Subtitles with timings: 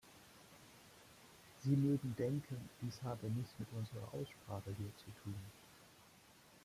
[1.63, 5.35] Sie mögen denken, dies habe nichts mit unserer Aussprache hier zu tun.